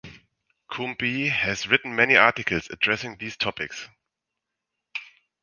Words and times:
Coombe 0.67 1.29
has 1.29 1.67
written 1.67 1.95
many 1.95 2.15
articles 2.15 2.67
addressing 2.71 3.17
these 3.17 3.37
topics. 3.37 3.87